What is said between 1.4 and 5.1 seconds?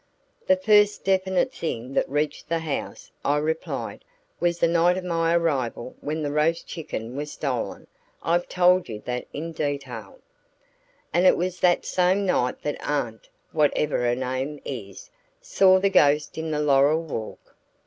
thing that reached the house," I replied, "was the night of